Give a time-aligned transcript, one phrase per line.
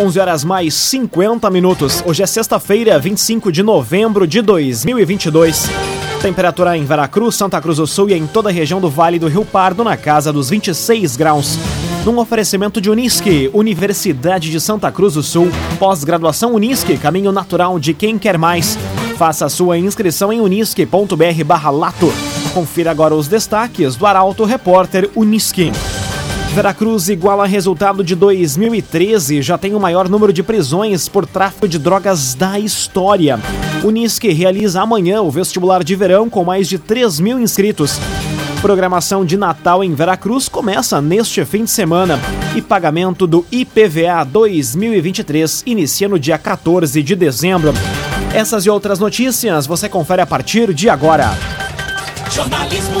[0.00, 2.02] 11 horas mais 50 minutos.
[2.06, 5.68] Hoje é sexta-feira, 25 de novembro de 2022.
[6.22, 9.28] Temperatura em Veracruz, Santa Cruz do Sul e em toda a região do Vale do
[9.28, 11.58] Rio Pardo na casa dos 26 graus.
[12.02, 17.92] Num oferecimento de Unisque, Universidade de Santa Cruz do Sul, pós-graduação Unisque, caminho natural de
[17.92, 18.78] quem quer mais.
[19.18, 22.10] Faça sua inscrição em unisque.br/lato.
[22.54, 25.70] Confira agora os destaques do Arauto Repórter Unisque.
[26.54, 31.78] Veracruz iguala resultado de 2013, já tem o maior número de prisões por tráfico de
[31.78, 33.38] drogas da história.
[33.84, 38.00] Unisque realiza amanhã o vestibular de verão com mais de 3 mil inscritos.
[38.60, 42.18] Programação de Natal em Veracruz começa neste fim de semana
[42.54, 47.72] e pagamento do IPVA 2023 inicia no dia 14 de dezembro.
[48.34, 51.30] Essas e outras notícias você confere a partir de agora.
[52.28, 53.00] Jornalismo.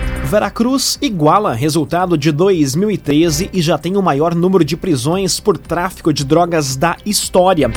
[0.31, 6.13] Veracruz iguala resultado de 2013 e já tem o maior número de prisões por tráfico
[6.13, 7.69] de drogas da história.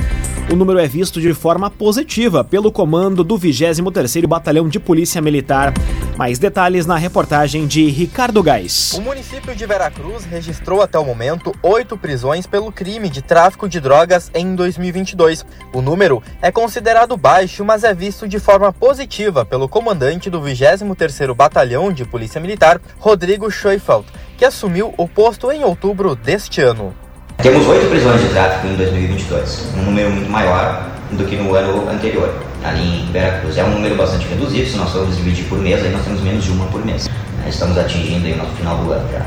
[0.51, 5.73] O número é visto de forma positiva pelo comando do 23º Batalhão de Polícia Militar.
[6.19, 8.93] Mais detalhes na reportagem de Ricardo Gás.
[8.93, 13.81] O município de Veracruz registrou até o momento oito prisões pelo crime de tráfico de
[13.81, 15.45] drogas em 2022.
[15.73, 21.35] O número é considerado baixo, mas é visto de forma positiva pelo comandante do 23º
[21.35, 26.95] Batalhão de Polícia Militar, Rodrigo Scheufeld, que assumiu o posto em outubro deste ano.
[27.39, 31.91] Temos oito prisões de tráfico em 2022, um número muito maior do que no ano
[31.91, 33.59] anterior, ali em Veracruz.
[33.59, 36.43] É um número bastante reduzido, se nós formos dividir por mês, aí nós temos menos
[36.43, 37.07] de uma por mês.
[37.47, 39.27] Estamos atingindo aí o nosso final do ano já.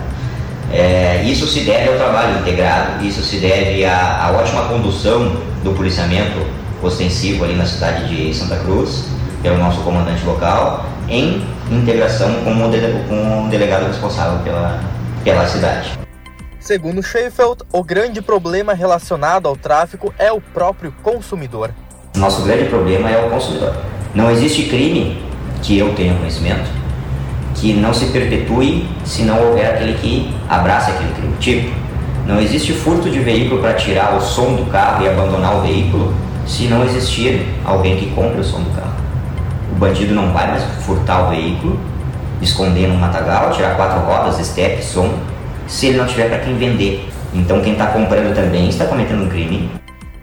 [0.76, 5.74] É, isso se deve ao trabalho integrado, isso se deve à, à ótima condução do
[5.74, 6.44] policiamento
[6.81, 9.06] ostensivo ali na cidade de Santa Cruz,
[9.44, 14.80] pelo nosso comandante local, em integração com o, dele, com o delegado responsável pela,
[15.24, 15.97] pela cidade.
[16.68, 21.72] Segundo Sheffield, o grande problema relacionado ao tráfico é o próprio consumidor.
[22.18, 23.74] Nosso grande problema é o consumidor.
[24.14, 25.24] Não existe crime
[25.64, 26.70] que eu tenha conhecimento
[27.56, 31.36] que não se perpetue se não houver aquele que abraça aquele crime.
[31.40, 31.74] Tipo,
[32.26, 36.14] não existe furto de veículo para tirar o som do carro e abandonar o veículo
[36.46, 38.92] se não existir alguém que compre o som do carro.
[39.72, 41.80] O bandido não vai mais furtar o veículo,
[42.42, 45.18] esconder no matagal, tirar quatro rodas, estepe, som,
[45.68, 47.10] se ele não tiver para quem vender.
[47.34, 49.77] Então quem está comprando também está cometendo um crime.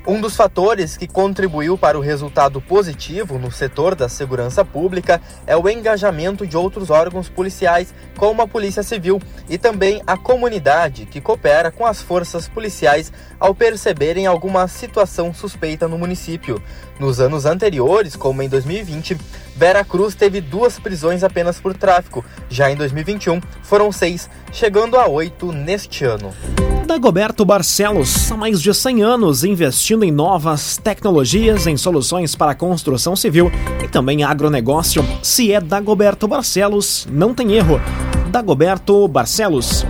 [0.06, 5.56] Um dos fatores que contribuiu para o resultado positivo no setor da segurança pública é
[5.56, 11.22] o engajamento de outros órgãos policiais, como a Polícia Civil, e também a comunidade que
[11.22, 13.10] coopera com as forças policiais
[13.40, 16.62] ao perceberem alguma situação suspeita no município.
[17.00, 19.16] Nos anos anteriores, como em 2020,
[19.56, 22.22] Vera Cruz teve duas prisões apenas por tráfico.
[22.50, 26.34] Já em 2021, foram seis, chegando a oito neste ano.
[26.84, 32.54] Dagoberto Barcelos, há mais de 100 anos investindo em novas tecnologias, em soluções para a
[32.54, 33.50] construção civil
[33.82, 35.04] e também agronegócio.
[35.22, 37.80] Se é Dagoberto Barcelos, não tem erro.
[38.30, 39.84] Dagoberto Barcelos.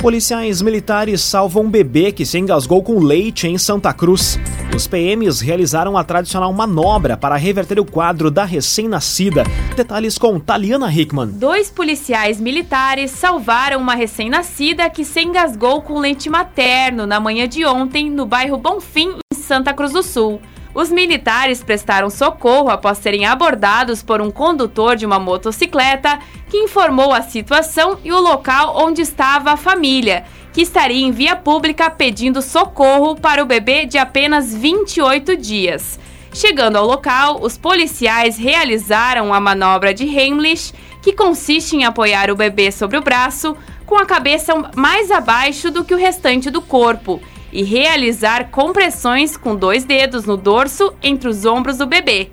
[0.00, 4.38] Policiais militares salvam um bebê que se engasgou com leite em Santa Cruz.
[4.74, 9.42] Os PMs realizaram a tradicional manobra para reverter o quadro da recém-nascida.
[9.74, 11.26] Detalhes com Taliana Hickman.
[11.26, 17.66] Dois policiais militares salvaram uma recém-nascida que se engasgou com leite materno na manhã de
[17.66, 20.40] ontem no bairro Bonfim, em Santa Cruz do Sul.
[20.72, 27.12] Os militares prestaram socorro após serem abordados por um condutor de uma motocicleta que informou
[27.12, 32.42] a situação e o local onde estava a família, que estaria em via pública pedindo
[32.42, 35.98] socorro para o bebê de apenas 28 dias.
[36.32, 42.36] Chegando ao local, os policiais realizaram a manobra de Heimlich, que consiste em apoiar o
[42.36, 43.56] bebê sobre o braço
[43.86, 47.20] com a cabeça mais abaixo do que o restante do corpo
[47.52, 52.30] e realizar compressões com dois dedos no dorso entre os ombros do bebê.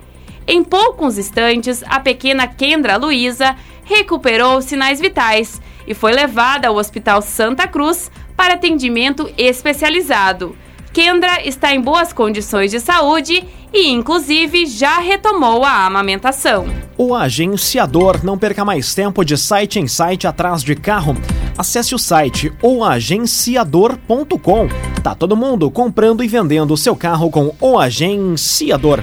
[0.48, 3.56] Em poucos instantes, a pequena Kendra Luiza
[3.86, 10.58] recuperou sinais vitais e foi levada ao Hospital Santa Cruz para atendimento especializado.
[10.92, 13.44] Kendra está em boas condições de saúde
[13.74, 16.66] e, inclusive, já retomou a amamentação.
[16.98, 21.18] O agenciador não perca mais tempo de site em site atrás de carro.
[21.58, 24.70] Acesse o site oagenciador.com.
[25.04, 29.02] Tá todo mundo comprando e vendendo o seu carro com o agenciador.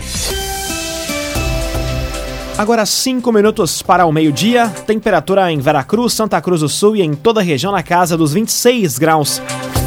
[2.56, 7.14] Agora 5 minutos para o meio-dia, temperatura em Veracruz, Santa Cruz do Sul e em
[7.14, 9.40] toda a região na casa dos 26 graus.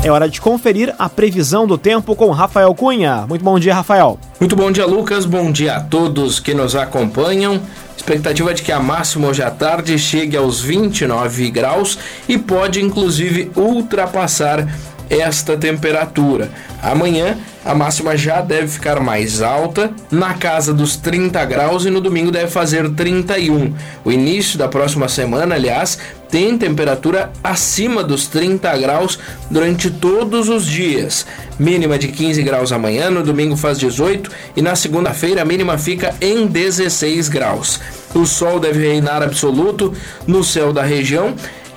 [0.03, 3.25] É hora de conferir a previsão do tempo com Rafael Cunha.
[3.29, 4.19] Muito bom dia, Rafael.
[4.39, 5.25] Muito bom dia, Lucas.
[5.25, 7.61] Bom dia a todos que nos acompanham.
[7.95, 11.97] Expectativa de que a máxima hoje à tarde chegue aos 29 graus
[12.27, 14.67] e pode inclusive ultrapassar
[15.09, 16.49] esta temperatura.
[16.81, 21.99] Amanhã a máxima já deve ficar mais alta, na casa dos 30 graus e no
[21.99, 23.73] domingo deve fazer 31.
[24.03, 25.97] O início da próxima semana, aliás,
[26.29, 29.17] tem temperatura acima dos 30 graus
[29.49, 31.25] durante todos os dias.
[31.57, 36.13] Mínima de 15 graus amanhã, no domingo faz 18 e na segunda-feira a mínima fica
[36.21, 37.79] em 16 graus.
[38.13, 39.91] O sol deve reinar absoluto
[40.27, 41.33] no céu da região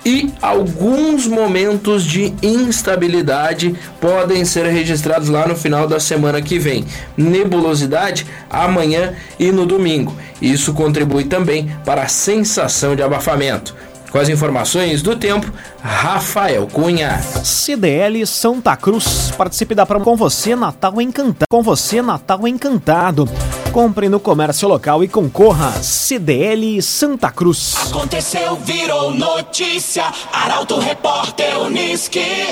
[0.08, 6.86] e alguns momentos de instabilidade podem ser registrados lá no final da semana que vem.
[7.14, 10.16] Nebulosidade amanhã e no domingo.
[10.40, 13.76] Isso contribui também para a sensação de abafamento.
[14.10, 15.52] Com as informações do tempo,
[15.82, 17.20] Rafael Cunha.
[17.44, 19.30] CDL Santa Cruz.
[19.36, 21.44] Participe da promoção com você Natal Encantado.
[21.50, 23.28] Com você Natal Encantado.
[23.72, 25.70] Compre no comércio local e concorra.
[25.82, 27.76] CDL Santa Cruz.
[27.88, 30.04] Aconteceu, virou notícia.
[30.32, 32.48] Arauto Repórter Uniski.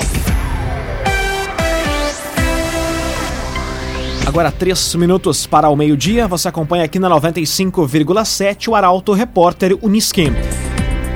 [4.25, 6.27] Agora, três minutos para o meio-dia.
[6.27, 10.31] Você acompanha aqui na 95,7 o Arauto Repórter Uniski.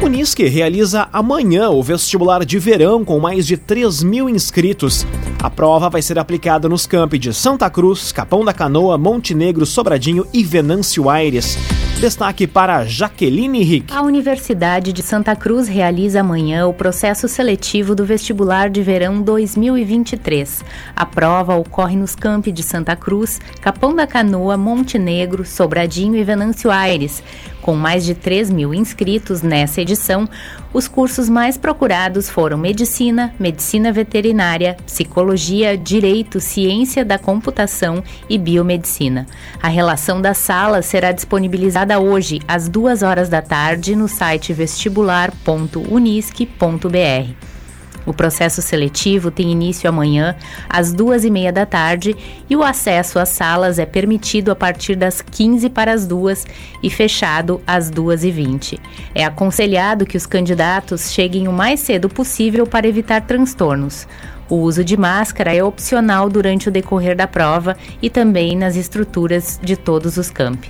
[0.02, 5.06] Unisque realiza amanhã o vestibular de verão com mais de 3 mil inscritos.
[5.42, 10.24] A prova vai ser aplicada nos campi de Santa Cruz, Capão da Canoa, Montenegro, Sobradinho
[10.32, 11.58] e Venâncio Aires.
[12.00, 13.94] Destaque para Jaqueline Rick.
[13.94, 20.64] A Universidade de Santa Cruz realiza amanhã o processo seletivo do vestibular de verão 2023.
[20.96, 26.70] A prova ocorre nos campi de Santa Cruz, Capão da Canoa, Montenegro, Sobradinho e Venâncio
[26.72, 27.24] Aires.
[27.62, 30.28] Com mais de 3 mil inscritos nessa edição,
[30.74, 35.31] os cursos mais procurados foram Medicina, Medicina Veterinária, Psicologia,
[35.78, 39.28] Direito, Ciência da Computação e Biomedicina.
[39.62, 47.52] A relação das salas será disponibilizada hoje, às 2 horas da tarde, no site vestibular.unisque.br.
[48.06, 50.36] O processo seletivo tem início amanhã,
[50.68, 52.16] às duas e meia da tarde,
[52.50, 56.46] e o acesso às salas é permitido a partir das 15 para as duas
[56.82, 58.80] e fechado às duas e vinte.
[59.14, 64.08] É aconselhado que os candidatos cheguem o mais cedo possível para evitar transtornos.
[64.52, 69.58] O uso de máscara é opcional durante o decorrer da prova e também nas estruturas
[69.64, 70.70] de todos os campi.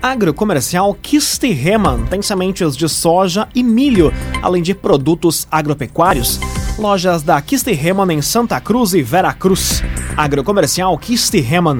[0.00, 6.40] Agrocomercial Kistihemann tem sementes de soja e milho, além de produtos agropecuários.
[6.78, 9.84] Lojas da Kistihemann em Santa Cruz e Veracruz.
[10.16, 11.78] Agrocomercial Kistihemann.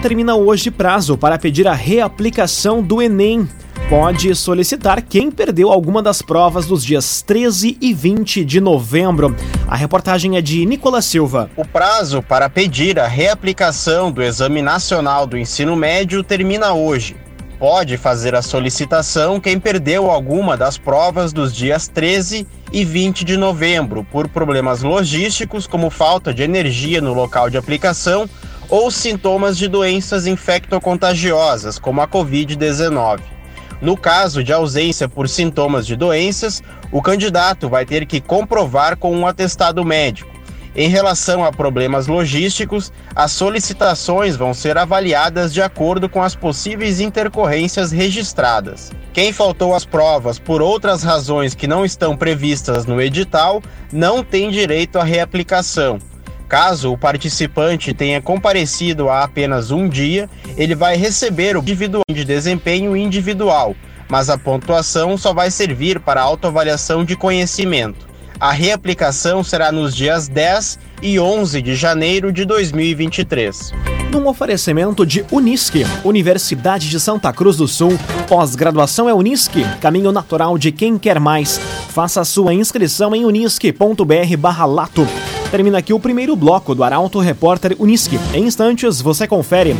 [0.00, 3.46] Termina hoje prazo para pedir a reaplicação do Enem
[3.90, 9.34] pode solicitar quem perdeu alguma das provas dos dias 13 e 20 de novembro.
[9.66, 11.50] A reportagem é de Nicolas Silva.
[11.56, 17.16] O prazo para pedir a reaplicação do Exame Nacional do Ensino Médio termina hoje.
[17.58, 23.36] Pode fazer a solicitação quem perdeu alguma das provas dos dias 13 e 20 de
[23.36, 28.30] novembro por problemas logísticos, como falta de energia no local de aplicação
[28.68, 33.39] ou sintomas de doenças infectocontagiosas, como a Covid-19.
[33.80, 39.16] No caso de ausência por sintomas de doenças, o candidato vai ter que comprovar com
[39.16, 40.30] um atestado médico.
[40.74, 47.00] Em relação a problemas logísticos, as solicitações vão ser avaliadas de acordo com as possíveis
[47.00, 48.92] intercorrências registradas.
[49.12, 53.60] Quem faltou às provas por outras razões que não estão previstas no edital
[53.92, 55.98] não tem direito à reaplicação.
[56.50, 62.24] Caso o participante tenha comparecido há apenas um dia, ele vai receber o individual de
[62.24, 63.76] desempenho individual,
[64.08, 68.04] mas a pontuação só vai servir para autoavaliação de conhecimento.
[68.40, 73.72] A reaplicação será nos dias 10 e 11 de janeiro de 2023.
[74.10, 80.58] Num oferecimento de Unisque, Universidade de Santa Cruz do Sul, pós-graduação é Unisque, caminho natural
[80.58, 81.60] de quem quer mais.
[81.90, 85.06] Faça sua inscrição em unisque.br/lato.
[85.50, 88.18] Termina aqui o primeiro bloco do Arauto Repórter Unisque.
[88.32, 89.74] Em instantes, você confere.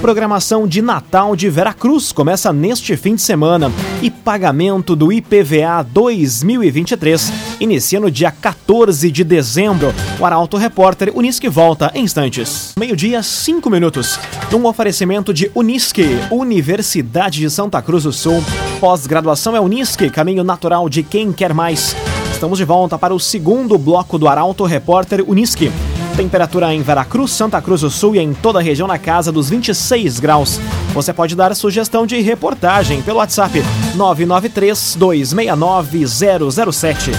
[0.00, 7.50] Programação de Natal de Veracruz começa neste fim de semana e pagamento do IPVA 2023
[7.60, 9.92] inicia no dia 14 de dezembro.
[10.18, 12.72] O Arauto Repórter Unisque volta em instantes.
[12.78, 14.18] Meio-dia, 5 minutos.
[14.50, 18.42] Num oferecimento de Unisque, Universidade de Santa Cruz do Sul.
[18.80, 21.94] Pós-graduação é Unisque, caminho natural de quem quer mais.
[22.40, 25.70] Estamos de volta para o segundo bloco do Arauto Repórter Unisque.
[26.16, 29.50] Temperatura em Veracruz, Santa Cruz do Sul e em toda a região na casa dos
[29.50, 30.58] 26 graus.
[30.94, 33.62] Você pode dar sugestão de reportagem pelo WhatsApp
[33.94, 37.10] 993 269 007.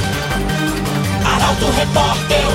[1.23, 2.50] Arauto Repórter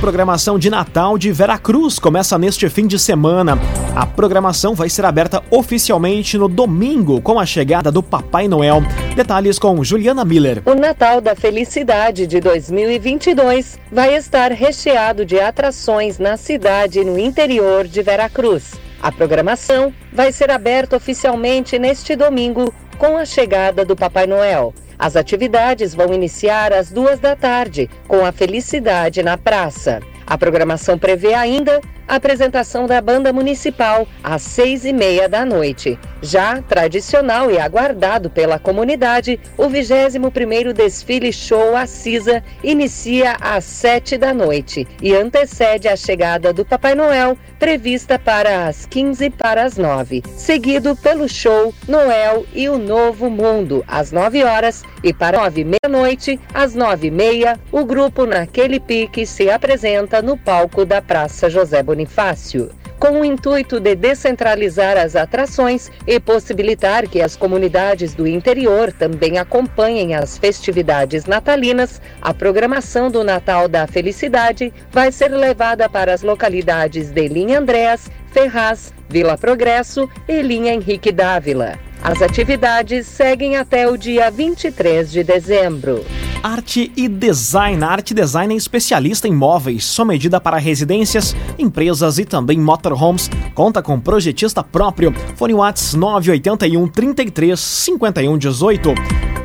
[0.00, 3.58] Programação de Natal de Veracruz começa neste fim de semana.
[3.94, 8.82] A programação vai ser aberta oficialmente no domingo com a chegada do Papai Noel.
[9.14, 10.62] Detalhes com Juliana Miller.
[10.64, 17.18] O Natal da Felicidade de 2022 vai estar recheado de atrações na cidade e no
[17.18, 18.80] interior de Veracruz.
[19.02, 24.72] A programação vai ser aberta oficialmente neste domingo com a chegada do Papai Noel.
[25.00, 30.02] As atividades vão iniciar às duas da tarde, com a Felicidade na Praça.
[30.26, 31.80] A programação prevê ainda
[32.14, 35.98] apresentação da banda municipal às seis e meia da noite.
[36.22, 44.34] Já tradicional e aguardado pela comunidade, o 21º desfile show Assisa inicia às sete da
[44.34, 50.22] noite e antecede a chegada do Papai Noel, prevista para as 15 para as 9,
[50.36, 55.64] seguido pelo show Noel e o Novo Mundo, às 9 horas, e para nove e
[55.64, 61.48] meia-noite, às nove e meia, o grupo Naquele Pique se apresenta no palco da Praça
[61.48, 62.70] José Bonifácio.
[62.98, 69.38] Com o intuito de descentralizar as atrações e possibilitar que as comunidades do interior também
[69.38, 76.22] acompanhem as festividades natalinas, a programação do Natal da Felicidade vai ser levada para as
[76.22, 81.78] localidades de Linha Andréas, Ferraz, Vila Progresso e Linha Henrique Dávila.
[82.02, 86.04] As atividades seguem até o dia 23 de dezembro.
[86.42, 87.84] Arte e Design.
[87.84, 93.30] A Arte Design é especialista em móveis, sua medida para residências, empresas e também motorhomes.
[93.54, 95.14] Conta com projetista próprio.
[95.36, 98.94] Fone Whats 981 33 51 18.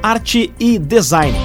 [0.02, 1.38] Arte e Design.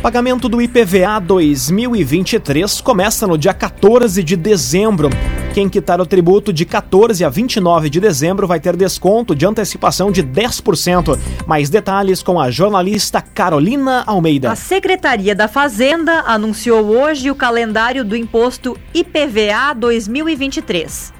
[0.00, 5.10] Pagamento do IPVA 2023 começa no dia 14 de dezembro.
[5.54, 10.10] Quem quitar o tributo de 14 a 29 de dezembro vai ter desconto de antecipação
[10.10, 11.16] de 10%.
[11.46, 14.50] Mais detalhes com a jornalista Carolina Almeida.
[14.50, 21.12] A Secretaria da Fazenda anunciou hoje o calendário do imposto IPVA 2023.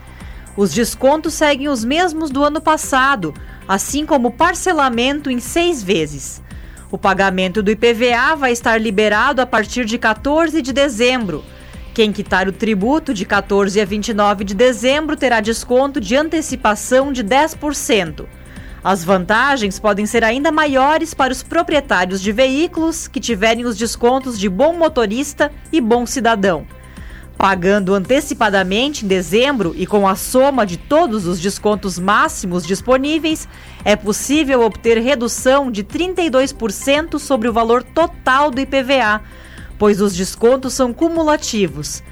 [0.56, 3.32] Os descontos seguem os mesmos do ano passado,
[3.68, 6.42] assim como parcelamento em seis vezes.
[6.90, 11.44] O pagamento do IPVA vai estar liberado a partir de 14 de dezembro.
[11.94, 17.22] Quem quitar o tributo de 14 a 29 de dezembro terá desconto de antecipação de
[17.22, 18.26] 10%.
[18.82, 24.40] As vantagens podem ser ainda maiores para os proprietários de veículos que tiverem os descontos
[24.40, 26.66] de bom motorista e bom cidadão.
[27.38, 33.48] Pagando antecipadamente em dezembro e com a soma de todos os descontos máximos disponíveis,
[33.84, 39.22] é possível obter redução de 32% sobre o valor total do IPVA,
[39.78, 42.02] pois os descontos são cumulativos.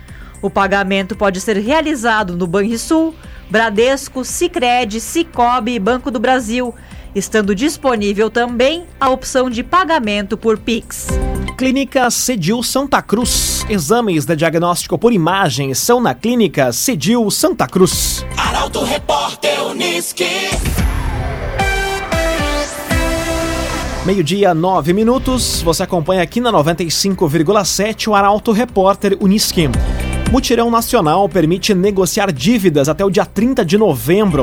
[0.40, 3.14] O pagamento pode ser realizado no Banrisul,
[3.48, 6.74] Bradesco, Sicredi, Cicobi e Banco do Brasil,
[7.14, 11.06] estando disponível também a opção de pagamento por Pix.
[11.56, 13.64] Clínica Cedil Santa Cruz.
[13.68, 18.26] Exames de diagnóstico por imagem são na Clínica Cedil Santa Cruz.
[18.36, 20.26] Arauto Repórter Unisque.
[24.04, 25.62] Meio-dia, nove minutos.
[25.62, 29.68] Você acompanha aqui na 95,7 o Arauto Repórter Unisque.
[30.32, 34.42] Mutirão Nacional permite negociar dívidas até o dia 30 de novembro.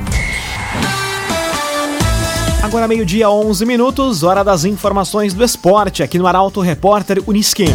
[2.61, 7.67] Agora meio-dia, 11 minutos, hora das informações do esporte aqui no Arauto Repórter Unisquim.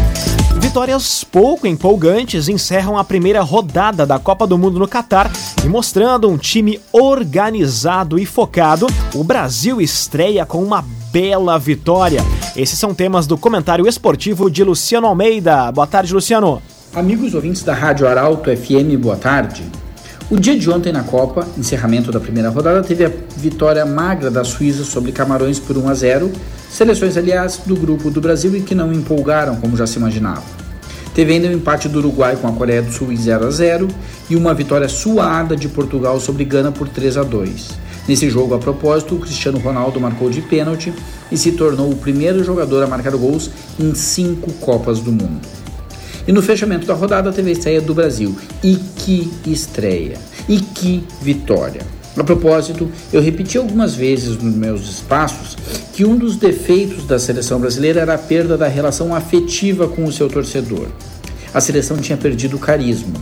[0.57, 5.31] Vitórias pouco empolgantes encerram a primeira rodada da Copa do Mundo no Catar
[5.65, 12.23] e mostrando um time organizado e focado, o Brasil estreia com uma bela vitória.
[12.57, 15.71] Esses são temas do comentário esportivo de Luciano Almeida.
[15.71, 16.61] Boa tarde, Luciano.
[16.95, 19.65] Amigos ouvintes da Rádio Arauto FM, boa tarde.
[20.31, 24.45] O dia de ontem na Copa, encerramento da primeira rodada, teve a vitória magra da
[24.45, 26.31] Suíça sobre Camarões por 1 a 0,
[26.71, 30.43] seleções aliás do grupo do Brasil e que não empolgaram como já se imaginava.
[31.15, 33.51] Teve ainda o um empate do Uruguai com a Coreia do Sul em 0 a
[33.51, 33.89] 0
[34.29, 37.71] e uma vitória suada de Portugal sobre Gana por 3 a 2.
[38.07, 40.93] Nesse jogo, a propósito, o Cristiano Ronaldo marcou de pênalti
[41.33, 45.41] e se tornou o primeiro jogador a marcar gols em cinco Copas do Mundo.
[46.29, 48.37] E no fechamento da rodada teve a estreia do Brasil.
[48.63, 50.19] E que estreia!
[50.47, 51.81] E que vitória!
[52.15, 55.57] A propósito, eu repeti algumas vezes nos meus espaços
[55.95, 60.13] que um dos defeitos da seleção brasileira era a perda da relação afetiva com o
[60.13, 60.89] seu torcedor.
[61.55, 63.15] A seleção tinha perdido o carisma.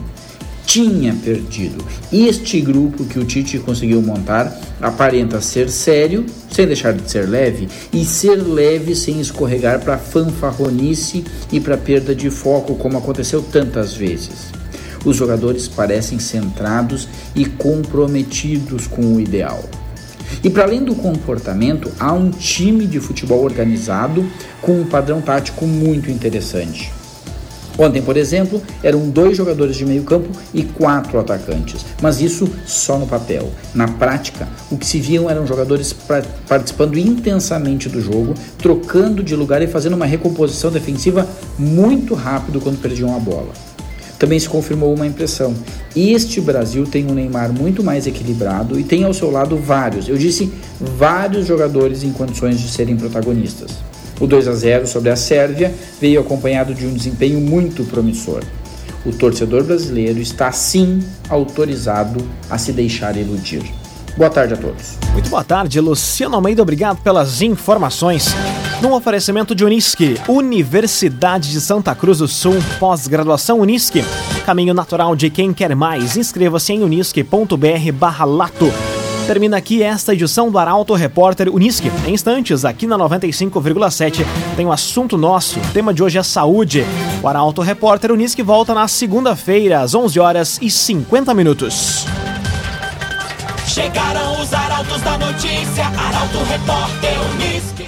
[0.77, 1.83] Tinha perdido.
[2.13, 7.67] Este grupo que o Tite conseguiu montar aparenta ser sério, sem deixar de ser leve,
[7.91, 13.95] e ser leve sem escorregar para fanfarronice e para perda de foco, como aconteceu tantas
[13.95, 14.53] vezes.
[15.03, 19.65] Os jogadores parecem centrados e comprometidos com o ideal.
[20.45, 24.31] E para além do comportamento, há um time de futebol organizado
[24.61, 26.93] com um padrão tático muito interessante.
[27.79, 32.99] Ontem, por exemplo, eram dois jogadores de meio campo e quatro atacantes, mas isso só
[32.99, 33.51] no papel.
[33.75, 35.95] Na prática, o que se viam eram jogadores
[36.49, 41.29] participando intensamente do jogo, trocando de lugar e fazendo uma recomposição defensiva
[41.59, 43.53] muito rápido quando perdiam a bola.
[44.19, 45.55] Também se confirmou uma impressão.
[45.95, 50.17] Este Brasil tem um Neymar muito mais equilibrado e tem ao seu lado vários, eu
[50.17, 53.73] disse vários jogadores em condições de serem protagonistas.
[54.21, 58.43] O 2 a 0 sobre a Sérvia veio acompanhado de um desempenho muito promissor.
[59.05, 63.63] O torcedor brasileiro está sim autorizado a se deixar iludir.
[64.17, 64.97] Boa tarde a todos.
[65.13, 66.63] Muito boa tarde, Luciano Almeida.
[66.63, 68.35] Obrigado pelas informações.
[68.81, 74.03] Num oferecimento de Unisque, Universidade de Santa Cruz do Sul, pós-graduação Unisque.
[74.45, 76.17] Caminho natural de quem quer mais.
[76.17, 78.73] Inscreva-se em unisque.br/lato.
[79.27, 81.91] Termina aqui esta edição do Arauto Repórter Unisque.
[82.07, 85.59] Em instantes, aqui na 95,7, tem o um assunto nosso.
[85.59, 86.85] O tema de hoje é saúde.
[87.21, 92.07] O Arauto Repórter Unisque volta na segunda-feira, às 11 horas e 50 minutos.
[93.67, 97.87] Chegaram os arautos da notícia, Arauto Repórter Unisque.